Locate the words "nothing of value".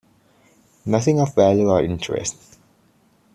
0.83-1.69